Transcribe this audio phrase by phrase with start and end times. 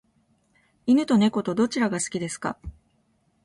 [0.87, 2.57] 犬と猫とどちらが好きですか？